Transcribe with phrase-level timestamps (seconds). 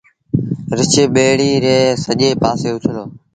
[0.77, 3.03] رڇ ٻيڙيٚ ري سڄي پآسي اُڇلو